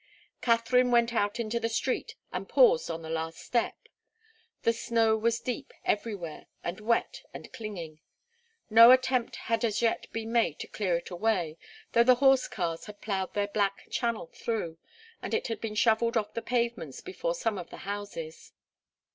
Katharine 0.41 0.89
went 0.89 1.13
out 1.13 1.39
into 1.39 1.59
the 1.59 1.69
street 1.69 2.15
and 2.33 2.49
paused 2.49 2.89
on 2.89 3.03
the 3.03 3.09
last 3.11 3.37
step. 3.37 3.75
The 4.63 4.73
snow 4.73 5.15
was 5.15 5.39
deep 5.39 5.73
everywhere, 5.85 6.47
and 6.63 6.81
wet 6.81 7.21
and 7.35 7.53
clinging. 7.53 8.01
No 8.67 8.89
attempt 8.89 9.35
had 9.35 9.63
as 9.63 9.79
yet 9.83 10.11
been 10.11 10.31
made 10.31 10.57
to 10.57 10.67
clear 10.67 10.97
it 10.97 11.11
away, 11.11 11.59
though 11.91 12.03
the 12.03 12.15
horse 12.15 12.47
cars 12.47 12.85
had 12.85 12.99
ploughed 12.99 13.35
their 13.35 13.49
black 13.49 13.89
channel 13.91 14.31
through, 14.33 14.79
and 15.21 15.35
it 15.35 15.49
had 15.49 15.61
been 15.61 15.75
shovelled 15.75 16.17
off 16.17 16.33
the 16.33 16.41
pavements 16.41 17.01
before 17.01 17.35
some 17.35 17.59
of 17.59 17.69
the 17.69 17.77
houses. 17.85 18.53